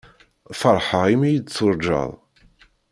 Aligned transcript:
Feṛḥeɣ 0.59 1.03
imi 1.13 1.27
iyi-tuṛǧaḍ. 1.29 2.11